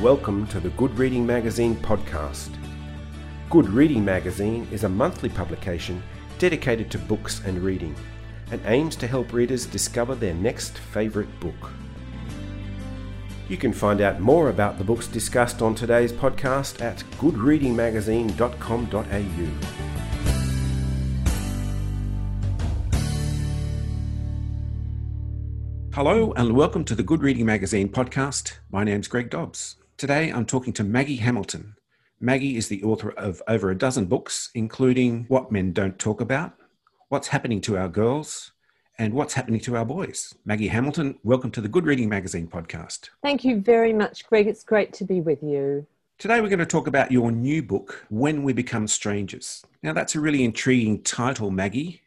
[0.00, 2.48] Welcome to the Good Reading Magazine podcast.
[3.50, 6.02] Good Reading Magazine is a monthly publication
[6.38, 7.94] dedicated to books and reading
[8.50, 11.72] and aims to help readers discover their next favourite book.
[13.50, 19.50] You can find out more about the books discussed on today's podcast at goodreadingmagazine.com.au.
[25.92, 28.54] Hello and welcome to the Good Reading Magazine podcast.
[28.72, 29.76] My name's Greg Dobbs.
[30.00, 31.76] Today I'm talking to Maggie Hamilton.
[32.20, 36.54] Maggie is the author of over a dozen books, including What Men Don't Talk About,
[37.10, 38.52] What's Happening to Our Girls,
[38.96, 40.34] and What's Happening to Our Boys.
[40.46, 43.10] Maggie Hamilton, welcome to the Good Reading Magazine podcast.
[43.22, 44.46] Thank you very much, Greg.
[44.46, 45.86] It's great to be with you.
[46.16, 49.62] Today, we're going to talk about your new book, When We Become Strangers.
[49.82, 52.00] Now, that's a really intriguing title, Maggie.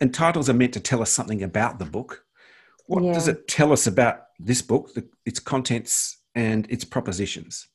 [0.00, 2.24] And titles are meant to tell us something about the book.
[2.86, 3.12] What yeah.
[3.12, 7.68] does it tell us about this book, the, its contents, and its propositions?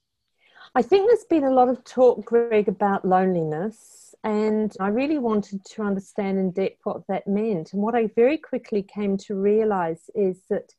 [0.74, 5.64] I think there's been a lot of talk, Greg, about loneliness, and I really wanted
[5.64, 7.74] to understand in depth what that meant.
[7.74, 10.74] And what I very quickly came to realize is that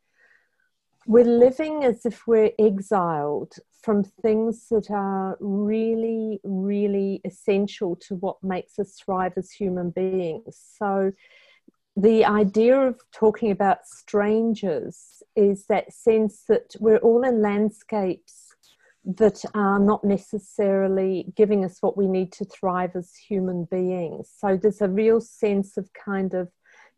[1.07, 8.43] we're living as if we're exiled from things that are really, really essential to what
[8.43, 10.61] makes us thrive as human beings.
[10.77, 11.13] So,
[11.97, 18.55] the idea of talking about strangers is that sense that we're all in landscapes
[19.05, 24.31] that are not necessarily giving us what we need to thrive as human beings.
[24.37, 26.49] So there's a real sense of kind of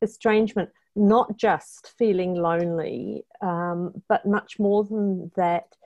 [0.03, 5.77] estrangement, not just feeling lonely, um, but much more than that,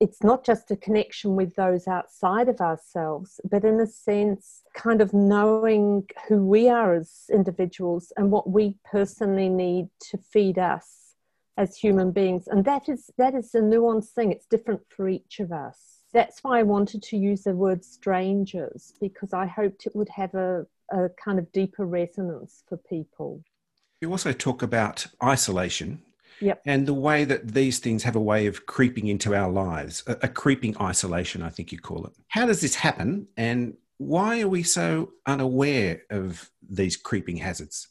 [0.00, 5.02] it's not just a connection with those outside of ourselves, but in a sense, kind
[5.02, 11.14] of knowing who we are as individuals and what we personally need to feed us
[11.58, 12.48] as human beings.
[12.48, 14.32] And that is that is a nuanced thing.
[14.32, 15.98] It's different for each of us.
[16.12, 20.34] That's why I wanted to use the word strangers, because I hoped it would have
[20.34, 23.44] a, a kind of deeper resonance for people.
[24.00, 26.00] You also talk about isolation
[26.40, 26.62] Yep.
[26.66, 30.16] And the way that these things have a way of creeping into our lives, a,
[30.22, 32.12] a, creeping isolation, I think you call it.
[32.28, 33.28] How does this happen?
[33.36, 37.88] And why are we so unaware of these creeping hazards?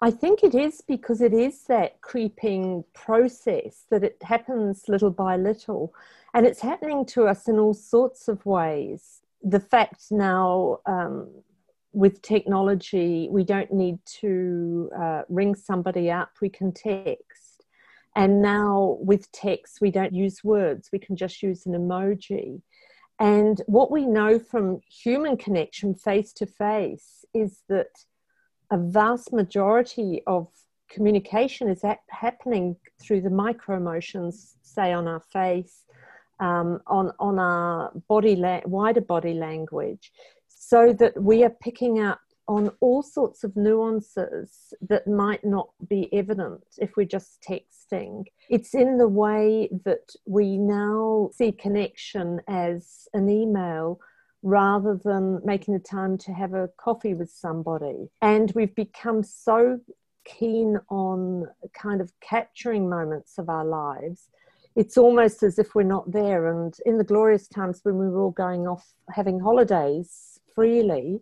[0.00, 5.36] I think it is because it is that creeping process that it happens little by
[5.36, 5.94] little.
[6.34, 9.20] And it's happening to us in all sorts of ways.
[9.44, 11.28] The fact now, um,
[11.92, 17.41] with technology, we don't need to uh, ring somebody up, we can text
[18.14, 22.60] and now with text, we don't use words, we can just use an emoji.
[23.18, 27.90] And what we know from human connection face to face is that
[28.70, 30.48] a vast majority of
[30.90, 35.84] communication is happening through the micro emotions, say on our face,
[36.40, 40.12] um, on, on our body, la- wider body language,
[40.48, 46.12] so that we are picking up on all sorts of nuances that might not be
[46.12, 48.24] evident if we're just texting.
[48.50, 54.00] It's in the way that we now see connection as an email
[54.42, 58.08] rather than making the time to have a coffee with somebody.
[58.20, 59.78] And we've become so
[60.24, 64.28] keen on kind of capturing moments of our lives.
[64.74, 66.50] It's almost as if we're not there.
[66.50, 71.20] And in the glorious times when we were all going off having holidays freely,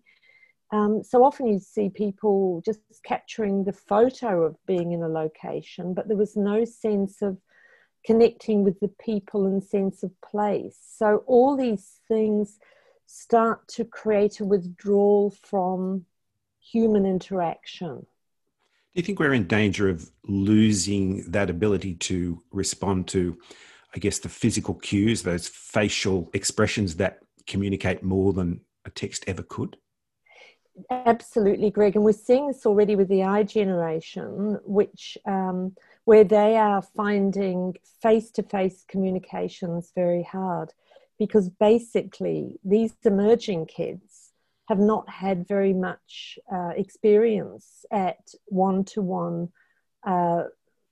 [0.72, 5.94] um, so often you see people just capturing the photo of being in a location,
[5.94, 7.38] but there was no sense of
[8.06, 10.78] connecting with the people and sense of place.
[10.96, 12.58] So all these things
[13.06, 16.06] start to create a withdrawal from
[16.60, 18.06] human interaction.
[18.94, 23.38] Do you think we're in danger of losing that ability to respond to,
[23.94, 29.42] I guess, the physical cues, those facial expressions that communicate more than a text ever
[29.42, 29.76] could?
[30.88, 35.74] Absolutely, Greg, and we're seeing this already with the I generation, which um,
[36.04, 40.72] where they are finding face-to-face communications very hard,
[41.18, 44.32] because basically these emerging kids
[44.68, 49.48] have not had very much uh, experience at one-to-one,
[50.06, 50.44] uh,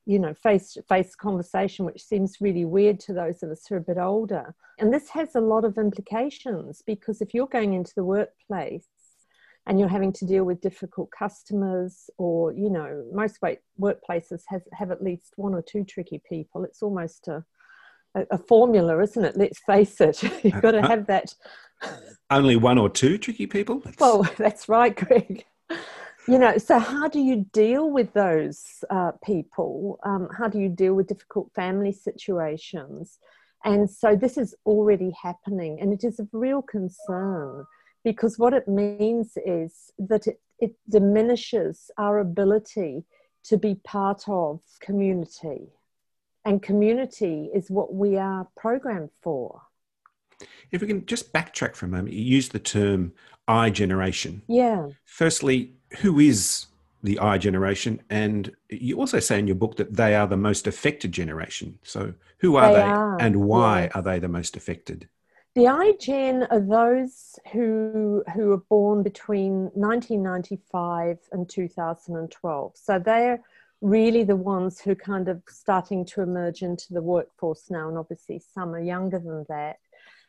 [0.04, 3.82] you know, face-to-face conversation, which seems really weird to those of us who are a
[3.82, 4.54] bit older.
[4.78, 8.86] And this has a lot of implications because if you're going into the workplace
[9.68, 13.38] and you're having to deal with difficult customers or you know most
[13.80, 16.64] workplaces have, have at least one or two tricky people.
[16.64, 17.44] It's almost a,
[18.14, 19.36] a, formula isn't it?
[19.36, 20.22] Let's face it.
[20.42, 21.34] You've got to have that.
[22.30, 23.80] only one or two tricky people?
[23.80, 24.00] That's...
[24.00, 25.44] well that's right greg.
[26.26, 30.00] You know so how do you deal with those uh, people?
[30.02, 33.18] Um, how do you deal with difficult family situations?
[33.64, 37.66] And so this is already happening, and it is a real concern
[38.08, 43.04] because what it means is that it, it diminishes our ability
[43.44, 45.68] to be part of community.
[46.42, 49.60] And community is what we are programmed for.
[50.70, 53.12] If we can just backtrack for a moment, you use the term
[53.46, 54.40] I generation.
[54.48, 54.86] Yeah.
[55.04, 56.68] Firstly, who is
[57.02, 58.00] the I generation?
[58.08, 61.78] And you also say in your book that they are the most affected generation.
[61.82, 63.92] So, who are they, they are, and why yes.
[63.94, 65.10] are they the most affected?
[65.54, 72.72] The iGen are those who who were born between 1995 and 2012.
[72.76, 73.40] So they're
[73.80, 78.38] really the ones who kind of starting to emerge into the workforce now, and obviously
[78.38, 79.78] some are younger than that.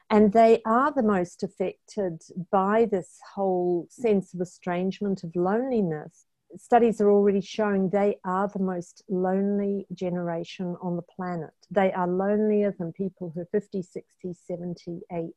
[0.10, 6.25] And they are the most affected by this whole sense of estrangement, of loneliness.
[6.57, 11.53] Studies are already showing they are the most lonely generation on the planet.
[11.69, 15.33] They are lonelier than people who are 50, 60, 70, 80.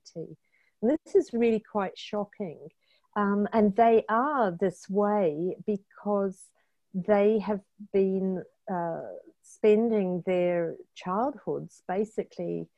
[0.80, 2.68] And this is really quite shocking.
[3.14, 6.38] Um, and they are this way because
[6.94, 7.60] they have
[7.92, 8.42] been
[8.72, 9.02] uh,
[9.42, 12.68] spending their childhoods basically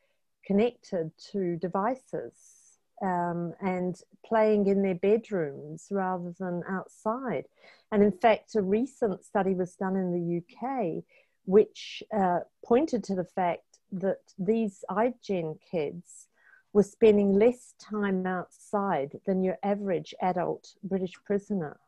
[0.45, 2.54] connected to devices
[3.03, 7.45] um, and playing in their bedrooms rather than outside.
[7.93, 11.05] And in fact, a recent study was done in the UK
[11.47, 16.29] which uh, pointed to the fact that these iGen kids
[16.73, 21.79] were spending less time outside than your average adult British prisoner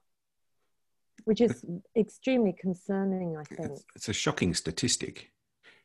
[1.27, 1.65] which is
[1.97, 3.81] extremely concerning, I think.
[3.97, 5.33] It's a shocking statistic.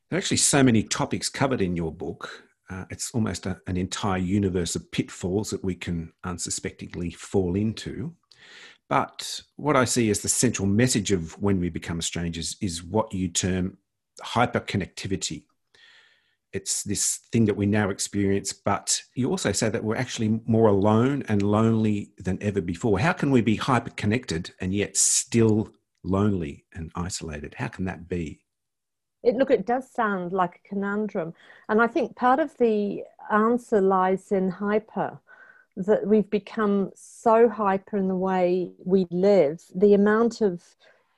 [0.09, 2.43] There are actually so many topics covered in your book.
[2.71, 8.13] Uh, it's almost a, an entire universe of pitfalls that we can unsuspectingly fall into.
[8.89, 13.13] But what I see as the central message of when we become strangers is what
[13.13, 13.77] you term
[14.23, 15.43] hyperconnectivity
[16.53, 20.67] it's this thing that we now experience, but you also say that we're actually more
[20.67, 22.99] alone and lonely than ever before.
[22.99, 25.71] How can we be hyper connected and yet still
[26.03, 27.55] lonely and isolated?
[27.57, 28.41] How can that be?
[29.23, 31.33] It, look, it does sound like a conundrum.
[31.69, 35.19] And I think part of the answer lies in hyper,
[35.77, 39.63] that we've become so hyper in the way we live.
[39.73, 40.63] The amount of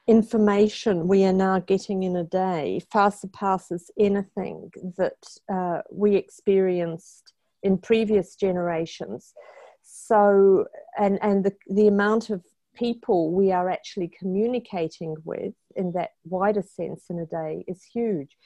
[0.05, 7.33] information we are now getting in a day far surpasses anything that uh, we experienced
[7.63, 9.33] in previous generations.
[9.81, 10.65] So,
[10.99, 12.43] and, and the, the amount of
[12.75, 18.37] people we are actually communicating with in that wider sense in a day is huge.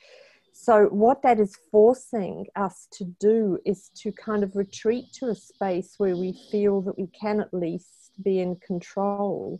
[0.60, 5.36] So, what that is forcing us to do is to kind of retreat to a
[5.36, 9.60] space where we feel that we can at least be in control.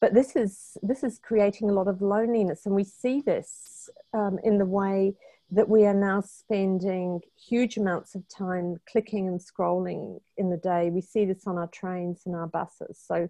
[0.00, 4.38] But this is this is creating a lot of loneliness and we see this um,
[4.42, 5.14] in the way
[5.50, 10.90] that we are now spending huge amounts of time clicking and scrolling in the day.
[10.90, 13.00] We see this on our trains and our buses.
[13.00, 13.28] So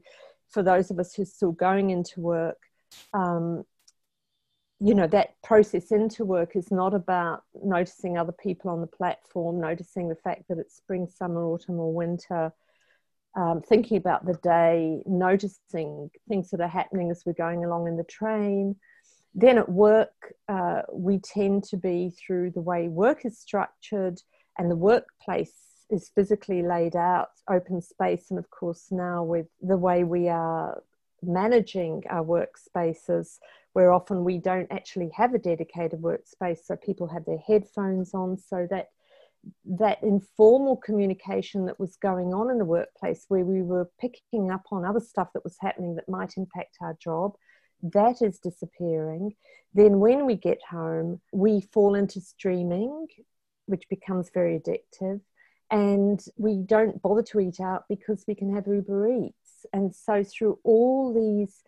[0.55, 2.59] for those of us who are still going into work
[3.13, 3.65] um,
[4.81, 9.61] you know that process into work is not about noticing other people on the platform
[9.61, 12.53] noticing the fact that it's spring summer autumn or winter
[13.37, 17.97] um, thinking about the day, noticing things that are happening as we're going along in
[17.97, 18.77] the train.
[19.35, 24.21] Then at work, uh, we tend to be through the way work is structured
[24.57, 25.53] and the workplace
[25.91, 30.83] is physically laid out, open space, and of course, now with the way we are
[31.23, 33.39] managing our workspaces,
[33.73, 38.37] where often we don't actually have a dedicated workspace, so people have their headphones on,
[38.37, 38.91] so that
[39.67, 44.63] that informal communication that was going on in the workplace where we were picking up
[44.73, 47.35] on other stuff that was happening that might impact our job
[47.93, 49.35] that is disappearing.
[49.75, 53.07] Then when we get home we fall into streaming
[53.67, 55.21] which becomes very addictive
[55.75, 60.23] and we don't bother to eat out because we can have uber eats and so
[60.23, 61.63] through all these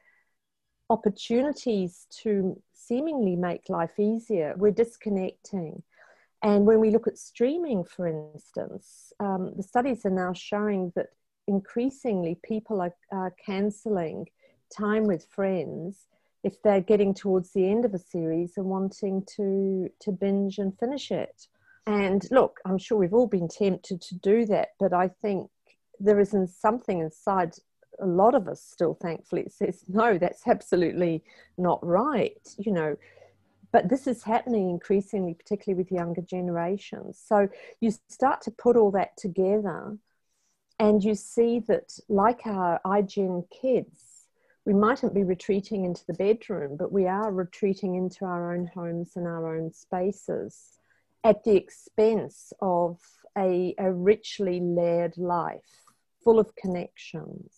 [0.89, 5.83] opportunities to seemingly make life easier we're disconnecting
[6.43, 11.07] and when we look at streaming, for instance, um, the studies are now showing that
[11.49, 14.27] increasingly people are, are cancelling
[14.77, 16.07] time with friends
[16.45, 20.79] if they're getting towards the end of a series and wanting to to binge and
[20.79, 21.47] finish it.
[21.87, 25.51] And look, I'm sure we've all been tempted to do that, but I think
[26.01, 27.55] there isn't something inside
[27.99, 31.25] a lot of us still thankfully it says no that's absolutely
[31.57, 32.95] not right you know
[33.77, 37.23] but this is happening increasingly, particularly with younger generations.
[37.23, 37.49] So
[37.81, 39.99] you start to put all that together
[40.79, 44.27] and you see that, like our iGen kids,
[44.65, 49.13] we mightn't be retreating into the bedroom, but we are retreating into our own homes
[49.15, 50.79] and our own spaces.
[51.27, 53.01] At the expense of
[53.37, 55.83] a, a richly layered life
[56.23, 57.53] full of connections.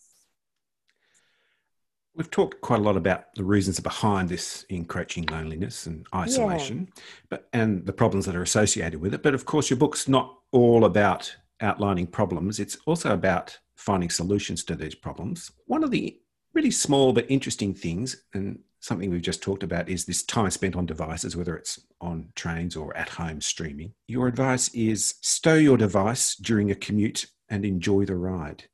[2.14, 7.02] We've talked quite a lot about the reasons behind this encroaching loneliness and isolation, yeah.
[7.28, 9.22] but and the problems that are associated with it.
[9.22, 14.64] But of course, your book's not all about outlining problems; it's also about finding solutions
[14.64, 15.52] to these problems.
[15.66, 16.18] One of the
[16.54, 20.76] really small but interesting things, and something we've just talked about, is this time spent
[20.76, 23.92] on devices, whether it's on trains or at home streaming.
[24.06, 28.64] Your advice is stow your device during a commute and enjoy the ride.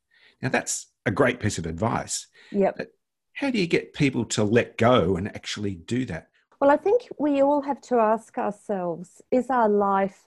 [0.41, 2.27] Now, that's a great piece of advice.
[2.51, 2.75] Yep.
[2.77, 2.91] But
[3.33, 6.29] how do you get people to let go and actually do that?
[6.59, 10.25] Well, I think we all have to ask ourselves is our life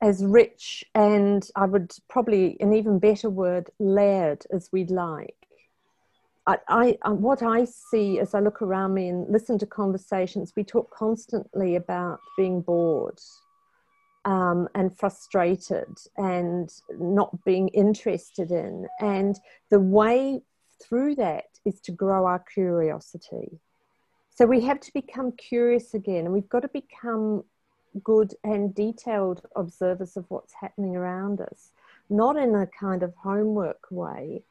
[0.00, 5.43] as rich and I would probably, an even better word, layered as we'd like?
[6.46, 10.52] I, I, uh, what I see as I look around me and listen to conversations,
[10.56, 13.18] we talk constantly about being bored
[14.24, 18.86] um, and frustrated and not being interested in.
[19.00, 19.38] And
[19.70, 20.42] the way
[20.82, 23.58] through that is to grow our curiosity.
[24.30, 27.44] So we have to become curious again, and we've got to become
[28.02, 31.70] good and detailed observers of what's happening around us,
[32.10, 34.42] not in a kind of homework way,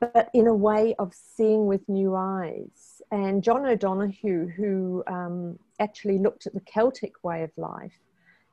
[0.00, 3.02] but in a way of seeing with new eyes.
[3.10, 7.98] And John O'Donohue, who um, actually looked at the Celtic way of life,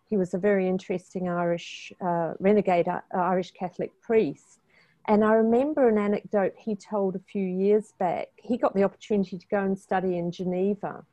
[0.08, 4.60] he was a very interesting Irish, uh, renegade uh, Irish Catholic priest.
[5.08, 8.28] And I remember an anecdote he told a few years back.
[8.38, 11.06] He got the opportunity to go and study in Geneva.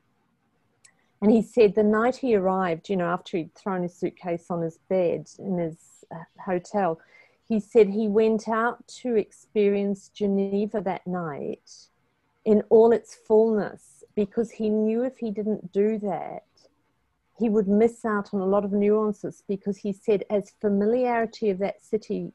[1.21, 4.61] And he said the night he arrived, you know, after he'd thrown his suitcase on
[4.61, 5.77] his bed in his
[6.13, 6.99] uh, hotel,
[7.47, 11.87] he said he went out to experience Geneva that night
[12.45, 16.43] in all its fullness because he knew if he didn't do that,
[17.39, 21.57] he would miss out on a lot of nuances because he said as familiarity of
[21.59, 22.31] that city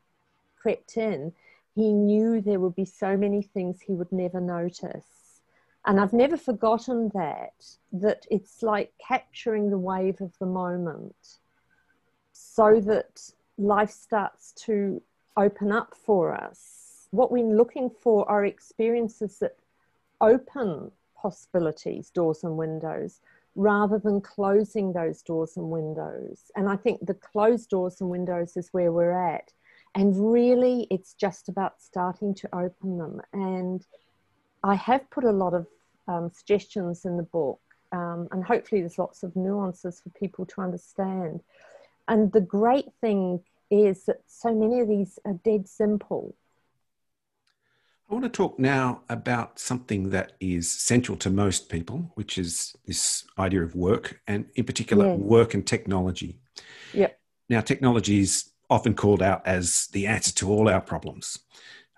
[0.56, 1.32] crept in,
[1.74, 5.40] he knew there would be so many things he would never notice.
[5.86, 11.38] And I've never forgotten that, that it's like capturing the wave of the moment
[12.32, 15.02] so that life starts to
[15.36, 17.08] open up for us.
[17.10, 19.56] What we're looking for are experiences that
[20.20, 23.20] open possibilities, doors and windows,
[23.54, 26.50] rather than closing those doors and windows.
[26.54, 29.52] And I think the closed doors and windows is where we're at.
[29.94, 33.20] And really, it's just about starting to open them.
[33.32, 33.84] And
[34.62, 35.66] I have put a lot of
[36.06, 37.60] um, suggestions in the book,
[37.92, 41.40] um, and hopefully, there's lots of nuances for people to understand.
[42.08, 46.34] And the great thing is that so many of these are dead simple.
[48.10, 52.74] I want to talk now about something that is central to most people, which is
[52.86, 55.18] this idea of work, and in particular, yes.
[55.18, 56.40] work and technology.
[56.94, 57.20] Yep.
[57.50, 61.38] Now, technology is often called out as the answer to all our problems,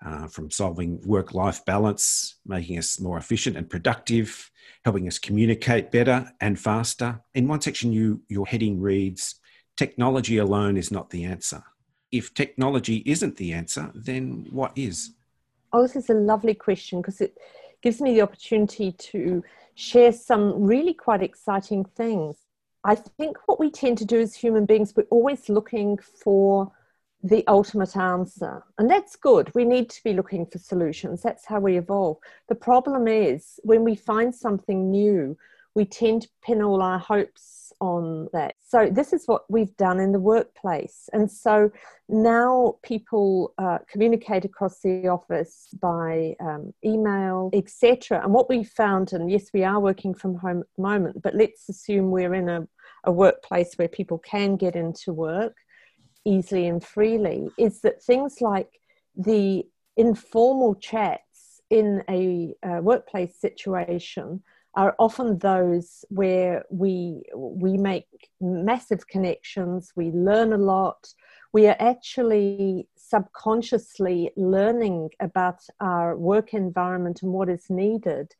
[0.05, 4.51] uh, from solving work life balance, making us more efficient and productive,
[4.83, 7.21] helping us communicate better and faster.
[7.33, 9.39] In one section, you, your heading reads
[9.77, 11.63] Technology alone is not the answer.
[12.11, 15.11] If technology isn't the answer, then what is?
[15.73, 17.37] Oh, this is a lovely question because it
[17.81, 19.43] gives me the opportunity to
[19.75, 22.37] share some really quite exciting things.
[22.83, 26.71] I think what we tend to do as human beings, we're always looking for
[27.23, 28.63] the ultimate answer.
[28.77, 29.53] And that's good.
[29.53, 31.21] We need to be looking for solutions.
[31.21, 32.17] That's how we evolve.
[32.49, 35.37] The problem is when we find something new,
[35.75, 38.55] we tend to pin all our hopes on that.
[38.67, 41.71] So this is what we've done in the workplace, and so
[42.07, 48.21] now people uh, communicate across the office by um, email, etc.
[48.23, 51.35] And what we found, and yes, we are working from home at the moment, but
[51.35, 52.67] let's assume we're in a,
[53.05, 55.55] a workplace where people can get into work
[56.25, 58.79] easily and freely, is that things like
[59.15, 59.63] the
[59.97, 64.43] informal chats in a uh, workplace situation
[64.75, 68.07] are often those where we we make
[68.39, 71.13] massive connections we learn a lot.
[71.53, 78.33] We are actually subconsciously learning about our work environment and what is needed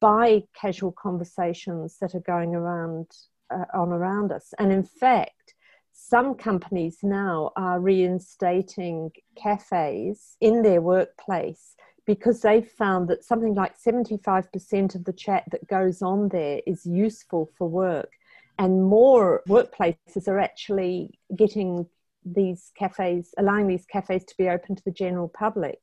[0.00, 3.06] by casual conversations that are going around
[3.50, 4.52] uh, on around us.
[4.58, 5.54] And in fact
[5.92, 13.74] some companies now are reinstating cafes in their workplace because they've found that something like
[13.78, 18.10] 75% of the chat that goes on there is useful for work.
[18.58, 21.86] And more workplaces are actually getting
[22.24, 25.80] these cafes, allowing these cafes to be open to the general public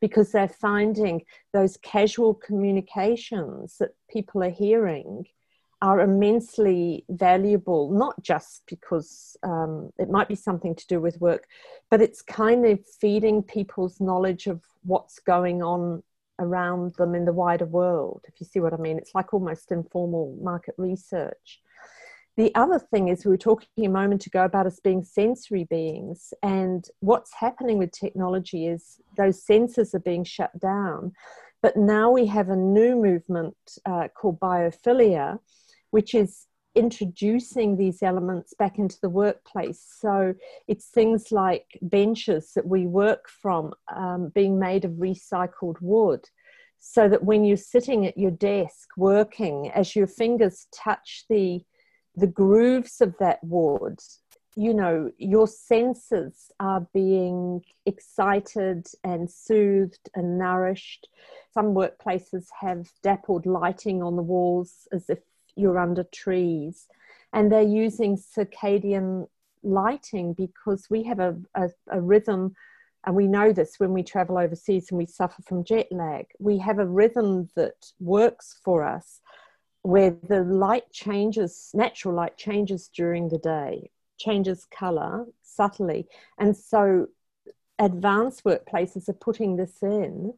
[0.00, 5.24] because they're finding those casual communications that people are hearing
[5.82, 11.48] are immensely valuable, not just because um, it might be something to do with work,
[11.90, 16.00] but it's kind of feeding people's knowledge of what's going on
[16.38, 18.96] around them in the wider world, if you see what I mean.
[18.96, 21.60] It's like almost informal market research.
[22.36, 26.32] The other thing is, we were talking a moment ago about us being sensory beings,
[26.44, 31.12] and what's happening with technology is those senses are being shut down.
[31.60, 35.40] But now we have a new movement uh, called biophilia,
[35.92, 39.84] which is introducing these elements back into the workplace.
[40.00, 40.34] So
[40.66, 46.24] it's things like benches that we work from um, being made of recycled wood.
[46.78, 51.62] So that when you're sitting at your desk working, as your fingers touch the
[52.14, 53.98] the grooves of that wood,
[54.56, 61.08] you know, your senses are being excited and soothed and nourished.
[61.54, 65.20] Some workplaces have dappled lighting on the walls as if
[65.56, 66.86] you're under trees.
[67.32, 69.28] And they're using circadian
[69.62, 72.54] lighting because we have a, a, a rhythm
[73.04, 76.26] and we know this when we travel overseas and we suffer from jet lag.
[76.38, 79.20] We have a rhythm that works for us
[79.82, 86.06] where the light changes, natural light changes during the day, changes color subtly.
[86.38, 87.08] And so
[87.78, 90.34] advanced workplaces are putting this in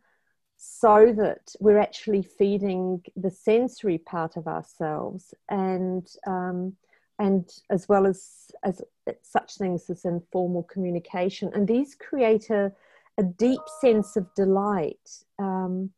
[0.66, 6.74] so that we're actually feeding the sensory part of ourselves and um,
[7.18, 8.82] and as well as as
[9.22, 11.50] such things as informal communication.
[11.54, 12.72] And these create a,
[13.18, 15.90] a deep sense of delight um,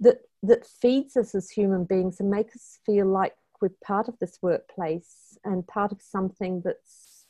[0.00, 4.18] that that feeds us as human beings and makes us feel like we're part of
[4.20, 7.26] this workplace and part of something that's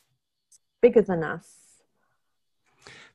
[0.81, 1.49] bigger than us.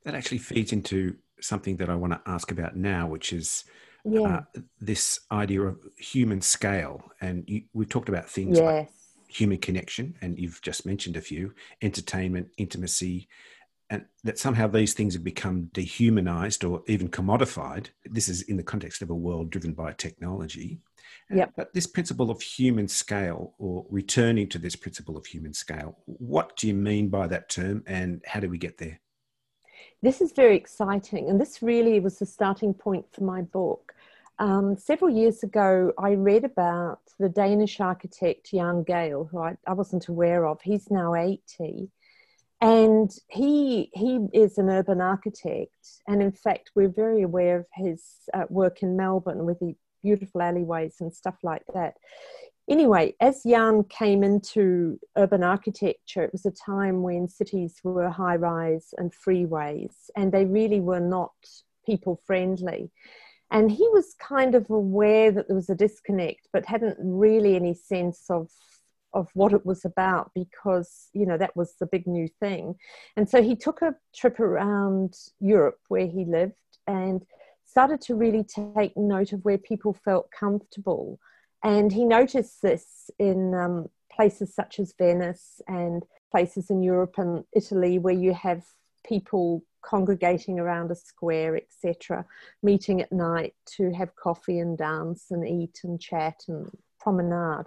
[0.04, 3.64] That actually feeds into something that I want to ask about now, which is
[4.04, 4.20] yeah.
[4.20, 7.11] uh, this idea of human scale.
[7.20, 8.64] And you, we've talked about things yes.
[8.64, 8.88] like
[9.28, 13.28] human connection, and you've just mentioned a few entertainment, intimacy,
[13.88, 17.88] and that somehow these things have become dehumanized or even commodified.
[18.04, 20.80] This is in the context of a world driven by technology.
[21.28, 21.52] Yep.
[21.56, 26.56] But this principle of human scale, or returning to this principle of human scale, what
[26.56, 29.00] do you mean by that term, and how do we get there?
[30.02, 31.28] This is very exciting.
[31.28, 33.95] And this really was the starting point for my book.
[34.39, 39.75] Um, several years ago, I read about the Danish architect Jan Gehl, who I, I
[39.75, 40.60] wasn't aware of.
[40.63, 41.91] He's now 80.
[42.63, 46.00] And he, he is an urban architect.
[46.08, 50.41] And in fact, we're very aware of his uh, work in Melbourne with the beautiful
[50.41, 51.95] alleyways and stuff like that
[52.71, 58.37] anyway, as Jan came into urban architecture, it was a time when cities were high
[58.37, 61.33] rise and freeways, and they really were not
[61.85, 62.91] people friendly.
[63.50, 67.75] And he was kind of aware that there was a disconnect, but hadn't really any
[67.75, 68.49] sense of
[69.13, 72.76] of what it was about because you know that was the big new thing
[73.17, 76.54] and so he took a trip around europe where he lived
[76.87, 77.26] and
[77.65, 81.19] started to really take note of where people felt comfortable
[81.62, 87.44] and he noticed this in um, places such as Venice and places in Europe and
[87.52, 88.64] Italy where you have
[89.04, 92.25] people congregating around a square, etc.,
[92.62, 97.66] meeting at night to have coffee and dance and eat and chat and promenade.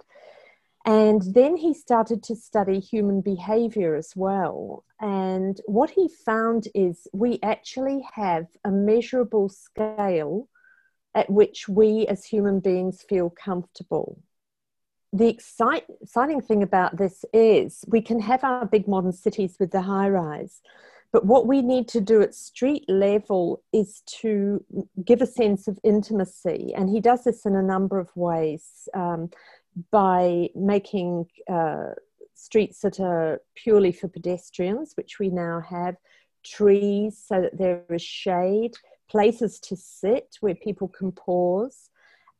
[0.86, 4.84] And then he started to study human behavior as well.
[5.00, 10.48] And what he found is we actually have a measurable scale
[11.14, 14.18] at which we as human beings feel comfortable.
[15.12, 19.70] The excite, exciting thing about this is we can have our big modern cities with
[19.70, 20.60] the high rise,
[21.12, 24.64] but what we need to do at street level is to
[25.04, 26.74] give a sense of intimacy.
[26.74, 29.30] And he does this in a number of ways um,
[29.92, 31.90] by making uh,
[32.34, 35.94] streets that are purely for pedestrians, which we now have,
[36.42, 38.76] trees so that there is shade
[39.08, 41.90] places to sit where people can pause,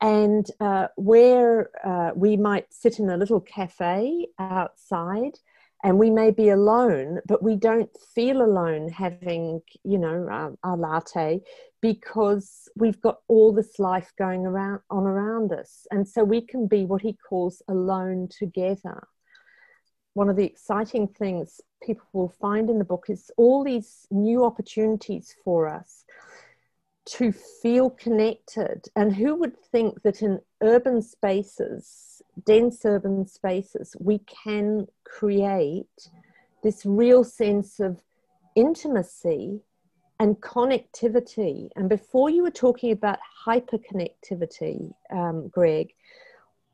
[0.01, 5.39] and uh, where uh, we might sit in a little cafe outside
[5.85, 10.79] and we may be alone, but we don't feel alone having, you know, um, our
[10.79, 11.43] latte
[11.83, 16.67] because we've got all this life going around on around us, and so we can
[16.67, 19.07] be what he calls alone together.
[20.15, 24.43] One of the exciting things people will find in the book is all these new
[24.43, 26.05] opportunities for us
[27.07, 28.87] to feel connected.
[28.97, 36.11] And who would think that in urban spaces, dense urban spaces, we can create
[36.63, 38.01] this real sense of
[38.55, 39.61] intimacy
[40.19, 41.69] and connectivity.
[41.77, 45.93] And before you were talking about hyperconnectivity, um, Greg,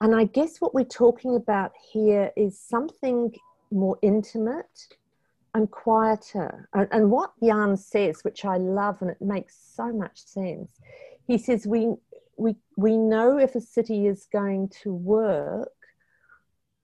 [0.00, 3.34] And I guess what we're talking about here is something
[3.70, 4.88] more intimate
[5.54, 6.68] and quieter.
[6.74, 10.68] And, and what Jan says, which I love and it makes so much sense,
[11.26, 11.94] he says, we,
[12.36, 15.68] we, we know if a city is going to work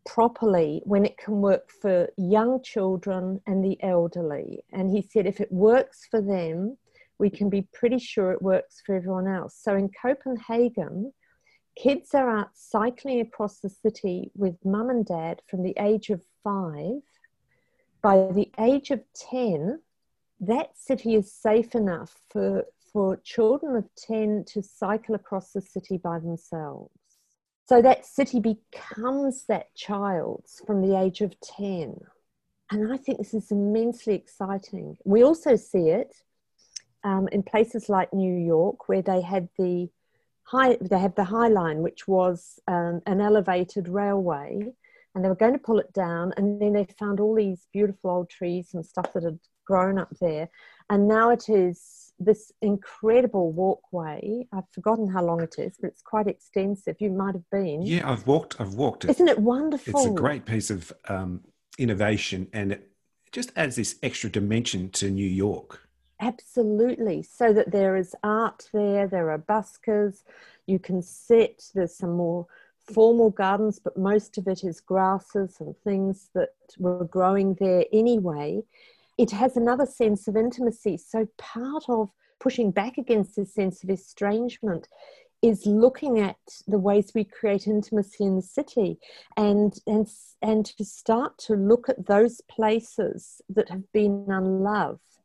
[0.07, 4.63] properly when it can work for young children and the elderly.
[4.73, 6.77] And he said, if it works for them,
[7.19, 9.59] we can be pretty sure it works for everyone else.
[9.61, 11.13] So in Copenhagen,
[11.77, 16.23] kids are out cycling across the city with mum and dad from the age of
[16.45, 17.03] five.
[18.07, 19.81] By the age of 10,
[20.39, 25.97] that city is safe enough for, for children of 10 to cycle across the city
[25.97, 26.93] by themselves.
[27.69, 32.01] So that city becomes that child's from the age of 10.
[32.71, 34.97] And I think this is immensely exciting.
[35.05, 36.15] We also see it
[37.03, 39.89] um, in places like New York, where they had the
[40.45, 44.73] high, they had the High Line, which was um, an elevated railway,
[45.17, 48.11] and they were going to pull it down, and then they found all these beautiful
[48.11, 50.49] old trees and stuff that had grown up there,
[50.91, 54.47] and now it is this incredible walkway.
[54.53, 56.97] I've forgotten how long it is, but it's quite extensive.
[57.01, 57.81] You might have been.
[57.83, 58.61] Yeah, I've walked.
[58.61, 59.11] I've walked it.
[59.11, 59.99] Isn't it wonderful?
[59.99, 61.41] It's a great piece of um,
[61.79, 62.91] innovation, and it
[63.33, 65.89] just adds this extra dimension to New York.
[66.21, 67.23] Absolutely.
[67.23, 70.23] So that there is art there, there are buskers,
[70.67, 72.47] you can sit, there's some more
[72.93, 78.63] formal gardens, but most of it is grasses and things that were growing there anyway.
[79.19, 80.97] It has another sense of intimacy.
[80.99, 84.89] So part of pushing back against this sense of estrangement
[85.43, 88.99] is looking at the ways we create intimacy in the city
[89.37, 90.09] and and
[90.43, 95.16] and to start to look at those places that have been unloved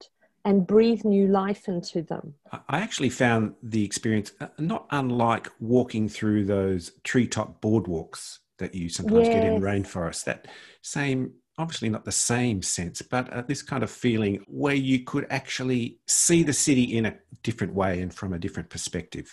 [0.46, 2.34] and breathe new life into them.
[2.52, 8.90] I actually found the experience uh, not unlike walking through those treetop boardwalks that you
[8.90, 9.36] sometimes yes.
[9.36, 10.24] get in rainforests.
[10.24, 10.48] That
[10.82, 15.28] same, obviously not the same sense, but uh, this kind of feeling where you could
[15.30, 19.32] actually see the city in a different way and from a different perspective.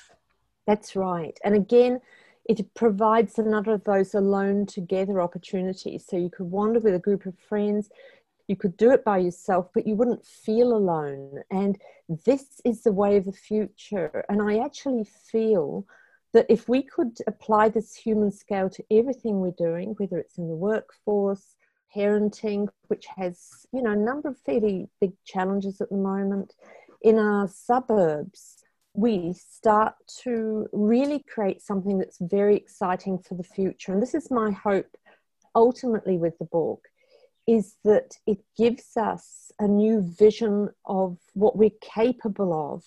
[0.66, 1.38] That's right.
[1.44, 2.00] And again,
[2.48, 6.06] it provides another of those alone together opportunities.
[6.06, 7.90] So you could wander with a group of friends,
[8.48, 11.42] you could do it by yourself, but you wouldn't feel alone.
[11.50, 11.78] And
[12.24, 14.24] this is the way of the future.
[14.28, 15.86] And I actually feel
[16.32, 20.48] that if we could apply this human scale to everything we're doing, whether it's in
[20.48, 21.56] the workforce,
[21.94, 26.54] parenting, which has, you know, a number of fairly big challenges at the moment,
[27.02, 33.92] in our suburbs, we start to really create something that's very exciting for the future.
[33.92, 34.96] And this is my hope
[35.54, 36.88] ultimately with the book
[37.48, 42.84] is that it gives us a new vision of what we're capable of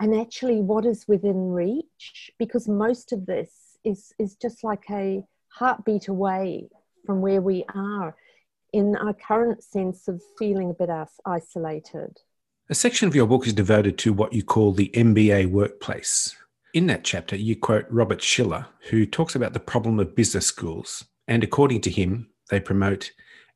[0.00, 5.22] and actually what is within reach because most of this is is just like a
[5.48, 6.68] heartbeat away
[7.06, 8.14] from where we are
[8.72, 10.90] in our current sense of feeling a bit
[11.24, 12.18] isolated.
[12.68, 16.36] A section of your book is devoted to what you call the MBA workplace.
[16.72, 21.04] In that chapter, you quote Robert Shiller, who talks about the problem of business schools.
[21.26, 23.10] And according to him, they promote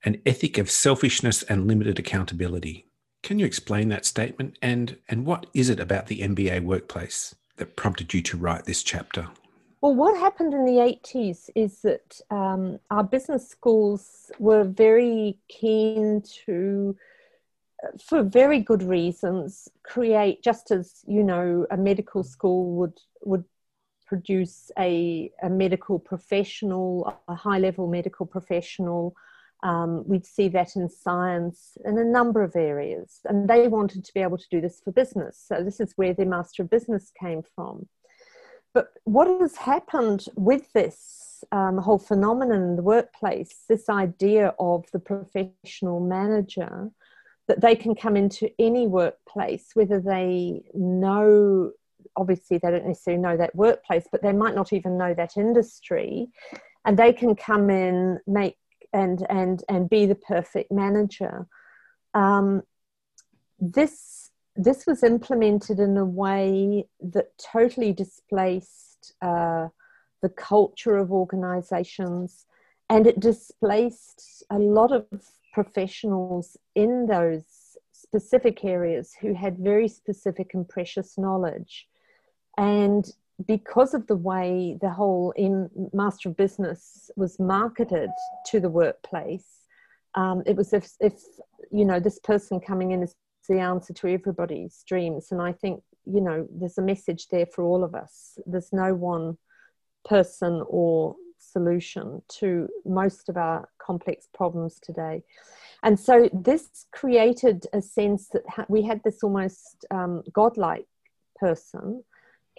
[0.04, 2.86] an ethic of selfishness and limited accountability.
[3.22, 7.74] Can you explain that statement and, and what is it about the MBA workplace that
[7.74, 9.28] prompted you to write this chapter?
[9.80, 16.22] Well, what happened in the 80s is that um, our business schools were very keen
[16.46, 16.96] to,
[18.02, 23.44] for very good reasons, create, just as, you know, a medical school would, would
[24.06, 29.14] produce a, a medical professional, a high level medical professional
[29.62, 33.20] um, we'd see that in science in a number of areas.
[33.24, 35.42] And they wanted to be able to do this for business.
[35.46, 37.88] So this is where their Master of Business came from.
[38.74, 44.84] But what has happened with this um, whole phenomenon in the workplace, this idea of
[44.92, 46.90] the professional manager,
[47.46, 51.70] that they can come into any workplace, whether they know,
[52.16, 56.28] obviously, they don't necessarily know that workplace, but they might not even know that industry.
[56.84, 58.56] And they can come in, make
[58.94, 61.46] and and and be the perfect manager.
[62.14, 62.62] Um,
[63.58, 69.68] this this was implemented in a way that totally displaced uh,
[70.22, 72.46] the culture of organizations
[72.88, 75.04] and it displaced a lot of
[75.52, 77.42] professionals in those
[77.92, 81.88] specific areas who had very specific and precious knowledge
[82.56, 83.12] and
[83.46, 88.10] because of the way the whole in master of business was marketed
[88.46, 89.60] to the workplace
[90.14, 91.14] um, it was if, if
[91.72, 93.14] you know this person coming in is
[93.48, 97.64] the answer to everybody's dreams and i think you know there's a message there for
[97.64, 99.36] all of us there's no one
[100.04, 105.22] person or solution to most of our complex problems today.
[105.82, 110.86] And so this created a sense that we had this almost um, godlike
[111.36, 112.02] person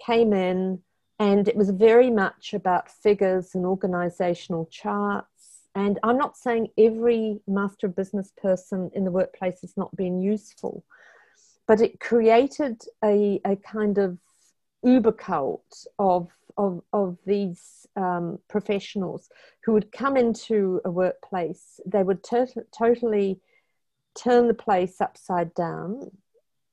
[0.04, 0.80] came in,
[1.18, 5.62] and it was very much about figures and organizational charts.
[5.74, 10.20] And I'm not saying every master of business person in the workplace has not been
[10.20, 10.84] useful,
[11.66, 14.18] but it created a, a kind of
[14.82, 19.28] uber cult of, of, of these um, professionals
[19.64, 23.40] who would come into a workplace, they would totally
[24.14, 26.10] turn the place upside down.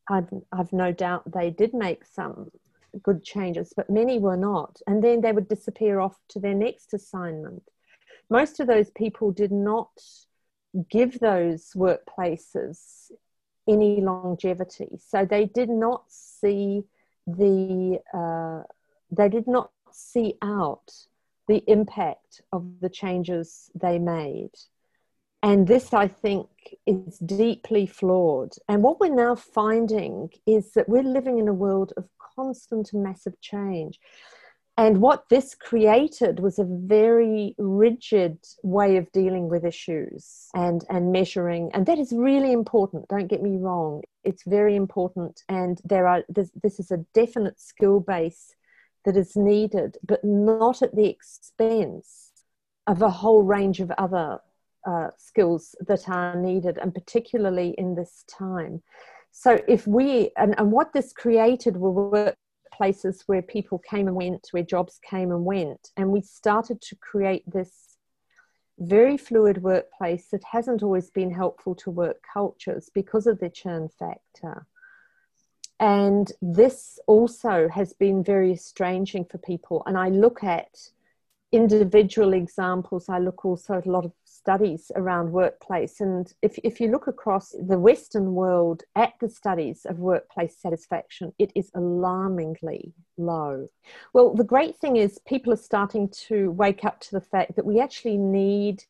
[0.09, 2.51] I've, I've no doubt they did make some
[3.01, 4.79] good changes, but many were not.
[4.87, 7.63] And then they would disappear off to their next assignment.
[8.29, 9.91] Most of those people did not
[10.89, 13.11] give those workplaces
[13.67, 14.99] any longevity.
[14.99, 16.83] So they did not see
[17.25, 18.63] the uh,
[19.11, 20.91] they did not see out
[21.47, 24.51] the impact of the changes they made.
[25.43, 26.47] And this, I think,
[26.87, 28.53] is deeply flawed.
[28.69, 33.03] And what we're now finding is that we're living in a world of constant and
[33.03, 33.99] massive change.
[34.77, 41.11] And what this created was a very rigid way of dealing with issues and, and
[41.11, 41.69] measuring.
[41.73, 44.01] And that is really important, don't get me wrong.
[44.23, 45.43] It's very important.
[45.49, 48.55] And there are this, this is a definite skill base
[49.05, 52.31] that is needed, but not at the expense
[52.87, 54.39] of a whole range of other
[54.85, 58.81] uh, skills that are needed, and particularly in this time.
[59.31, 62.35] So, if we, and, and what this created were
[62.73, 65.91] workplaces where people came and went, where jobs came and went.
[65.97, 67.97] And we started to create this
[68.79, 73.89] very fluid workplace that hasn't always been helpful to work cultures because of the churn
[73.89, 74.65] factor.
[75.79, 79.83] And this also has been very estranging for people.
[79.85, 80.89] And I look at
[81.53, 86.01] individual examples, I look also at a lot of studies around workplace.
[86.01, 91.31] And if, if you look across the Western world at the studies of workplace satisfaction,
[91.37, 93.69] it is alarmingly low.
[94.13, 97.65] Well, the great thing is people are starting to wake up to the fact that
[97.65, 98.83] we actually need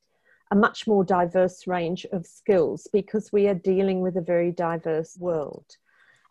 [0.50, 5.18] a much more diverse range of skills because we are dealing with a very diverse
[5.20, 5.66] world.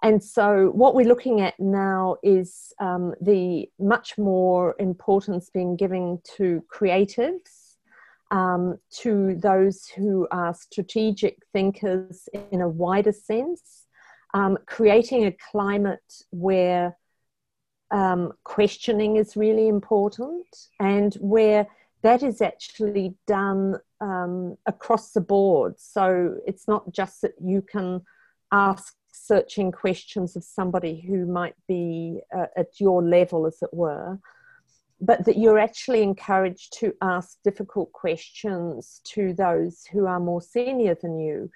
[0.03, 6.21] And so, what we're looking at now is um, the much more importance being given
[6.37, 7.77] to creatives
[8.33, 13.87] um, to those who are strategic thinkers in a wider sense,
[14.35, 16.97] um, creating a climate where
[17.93, 20.47] um, questioning is really important
[20.81, 21.69] and where
[22.03, 25.75] that is actually done um, across the board.
[25.79, 28.01] So it's not just that you can
[28.51, 34.19] ask searching questions of somebody who might be uh, at your level, as it were
[35.03, 40.95] but that you're actually encouraged to ask difficult questions to those who are more senior
[40.95, 41.51] than you.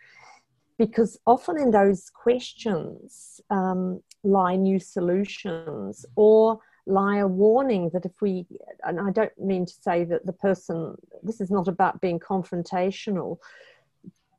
[0.78, 8.20] Because often in those questions um, lie new solutions or lie a warning that if
[8.20, 8.46] we,
[8.82, 13.38] and I don't mean to say that the person, this is not about being confrontational,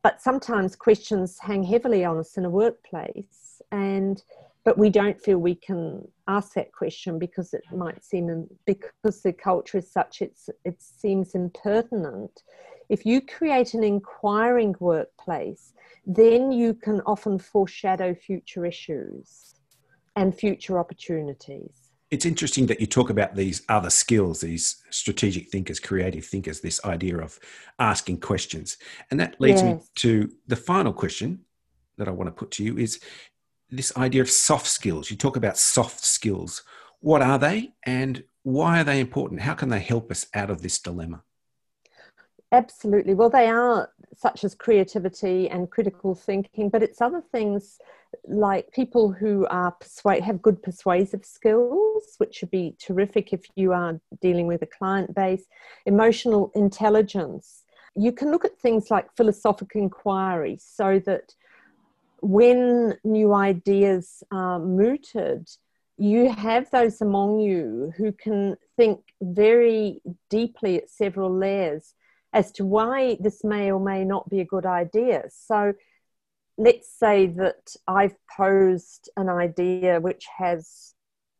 [0.07, 3.61] but sometimes questions hang heavily on us in a workplace.
[3.73, 4.23] And
[4.63, 9.33] but we don't feel we can ask that question because it might seem because the
[9.33, 12.43] culture is such it's it seems impertinent
[12.87, 15.73] if you create an inquiring workplace
[16.05, 19.55] then you can often foreshadow future issues
[20.15, 25.79] and future opportunities it's interesting that you talk about these other skills these strategic thinkers
[25.79, 27.39] creative thinkers this idea of
[27.79, 28.77] asking questions
[29.11, 29.75] and that leads yes.
[29.75, 31.39] me to the final question
[31.97, 32.99] that i want to put to you is
[33.69, 35.11] this idea of soft skills.
[35.11, 36.63] You talk about soft skills.
[36.99, 39.41] What are they and why are they important?
[39.41, 41.23] How can they help us out of this dilemma?
[42.51, 43.13] Absolutely.
[43.13, 47.77] Well, they are such as creativity and critical thinking, but it's other things
[48.25, 53.73] like people who are persuade have good persuasive skills, which would be terrific if you
[53.73, 55.45] are dealing with a client base,
[55.85, 57.65] emotional intelligence.
[57.95, 61.35] You can look at things like philosophical inquiry so that
[62.21, 65.49] when new ideas are mooted,
[65.97, 71.93] you have those among you who can think very deeply at several layers
[72.37, 75.23] as to why this may or may not be a good idea.
[75.29, 75.73] So
[76.55, 80.93] let's say that I've posed an idea which has,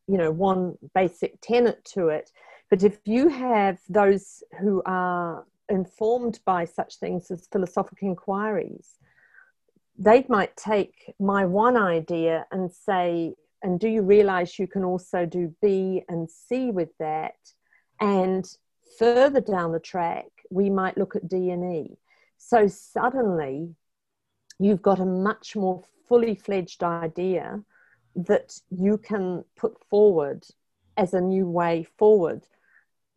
[0.08, 2.32] you know, one basic tenet to it.
[2.68, 8.98] But if you have those who are informed by such things as philosophical inquiries,
[9.96, 15.26] they might take my one idea and say, and do you realize you can also
[15.26, 17.36] do B and C with that?
[18.00, 18.44] And
[18.98, 21.96] further down the track, we might look at D&E.
[22.38, 23.74] So suddenly,
[24.58, 27.62] you've got a much more fully fledged idea
[28.14, 30.44] that you can put forward
[30.96, 32.42] as a new way forward.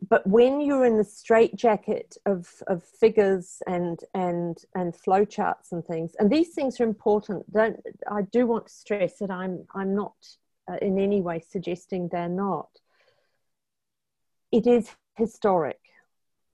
[0.08, 6.16] But when you're in the straitjacket of, of figures and and and flowcharts and things,
[6.18, 7.52] and these things are important.
[7.54, 10.16] Don't I do want to stress that I'm I'm not
[10.70, 12.70] uh, in any way suggesting they're not.
[14.52, 15.80] It is historic,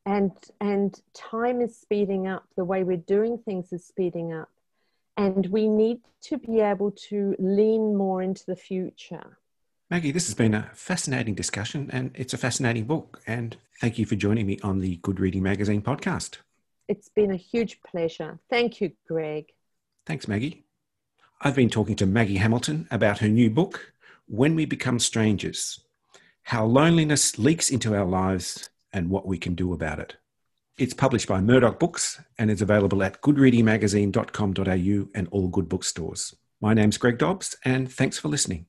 [0.08, 2.46] and and time is speeding up.
[2.56, 4.50] The way we're doing things is speeding up,
[5.18, 9.38] and we need to be able to lean more into the future.
[9.90, 13.22] Maggie, this has been a fascinating discussion and it's a fascinating book.
[13.26, 16.40] And thank you for joining me on the Good Reading Magazine podcast.
[16.90, 18.38] It's been a huge pleasure.
[18.50, 19.54] Thank you, Greg.
[20.06, 20.66] Thanks, Maggie.
[21.40, 23.94] I've been talking to Maggie Hamilton about her new book,
[24.28, 25.80] When We Become Strangers
[26.44, 30.18] How Loneliness Leaks into Our Lives and What We Can Do About It.
[30.78, 36.36] It's published by Murdoch Books and is available at goodreadingmagazine.com.au and all good bookstores.
[36.60, 38.66] My name's Greg Dobbs, and thanks for listening.